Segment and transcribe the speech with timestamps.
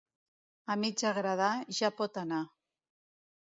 [0.73, 1.51] A mig agradar,
[1.83, 2.43] ja pot anar.